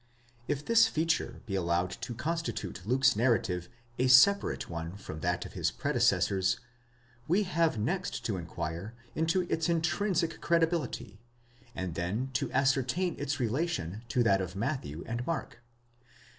If 0.47 0.65
this 0.65 0.87
feature 0.87 1.43
be 1.45 1.53
allowed 1.53 1.91
to 1.91 2.15
constitute 2.15 2.87
Luke's 2.87 3.15
narrative 3.15 3.69
a 3.99 4.07
separate 4.07 4.67
one 4.67 4.97
from 4.97 5.19
that 5.19 5.45
of 5.45 5.53
his 5.53 5.69
predecessors, 5.69 6.59
we 7.27 7.43
have 7.43 7.77
next 7.77 8.25
to 8.25 8.37
inquire 8.37 8.95
into 9.13 9.41
its 9.41 9.69
intrinsic 9.69 10.41
credibility, 10.41 11.19
and 11.75 11.93
then 11.93 12.31
to 12.33 12.51
ascertain 12.51 13.15
its 13.19 13.39
relation 13.39 14.01
to 14.09 14.23
that 14.23 14.41
of 14.41 14.55
Matthew 14.55 15.03
and 15.05 15.23
Mark. 15.27 15.61